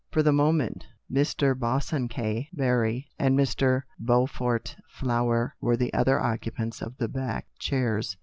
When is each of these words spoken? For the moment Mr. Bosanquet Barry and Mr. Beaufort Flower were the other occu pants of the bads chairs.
For 0.09 0.23
the 0.23 0.33
moment 0.33 0.87
Mr. 1.13 1.53
Bosanquet 1.53 2.47
Barry 2.53 3.07
and 3.19 3.37
Mr. 3.37 3.83
Beaufort 3.99 4.75
Flower 4.89 5.55
were 5.61 5.77
the 5.77 5.93
other 5.93 6.17
occu 6.17 6.51
pants 6.55 6.81
of 6.81 6.97
the 6.97 7.07
bads 7.07 7.45
chairs. 7.59 8.17